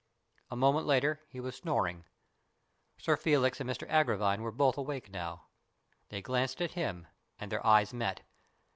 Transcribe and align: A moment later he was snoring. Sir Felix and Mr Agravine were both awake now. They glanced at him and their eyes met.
A 0.49 0.55
moment 0.55 0.87
later 0.87 1.21
he 1.29 1.39
was 1.39 1.57
snoring. 1.57 2.05
Sir 2.97 3.15
Felix 3.15 3.59
and 3.61 3.69
Mr 3.69 3.87
Agravine 3.87 4.41
were 4.41 4.51
both 4.51 4.75
awake 4.79 5.11
now. 5.11 5.43
They 6.09 6.23
glanced 6.23 6.59
at 6.59 6.71
him 6.71 7.05
and 7.37 7.51
their 7.51 7.63
eyes 7.63 7.93
met. 7.93 8.21